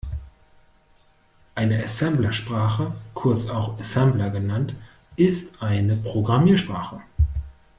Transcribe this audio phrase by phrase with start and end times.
[1.53, 4.73] Eine Assemblersprache, kurz auch Assembler genannt,
[5.15, 7.01] ist eine Programmiersprache.